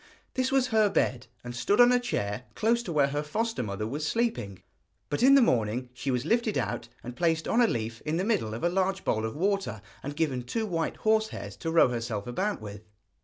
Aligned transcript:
This 0.33 0.51
was 0.51 0.69
her 0.69 0.89
bed, 0.89 1.27
and 1.43 1.55
stood 1.55 1.79
on 1.79 1.91
a 1.91 1.99
chair 1.99 2.45
close 2.55 2.81
to 2.81 2.91
where 2.91 3.09
her 3.09 3.21
foster 3.21 3.61
mother 3.61 3.85
was 3.85 4.03
sleeping; 4.03 4.63
but 5.11 5.21
in 5.21 5.35
the 5.35 5.43
morning 5.43 5.89
she 5.93 6.09
was 6.09 6.25
lifted 6.25 6.57
out, 6.57 6.87
and 7.03 7.15
placed 7.15 7.47
on 7.47 7.61
a 7.61 7.67
leaf 7.67 8.01
in 8.03 8.17
the 8.17 8.23
middle 8.25 8.55
of 8.55 8.63
a 8.63 8.67
large 8.69 9.03
bowl 9.05 9.25
of 9.25 9.35
water, 9.35 9.79
and 10.01 10.15
given 10.15 10.41
two 10.41 10.65
white 10.65 10.97
horse 10.97 11.27
hairs 11.27 11.55
to 11.57 11.69
row 11.69 11.89
herself 11.89 12.25
about 12.25 12.59
with. 12.59 12.81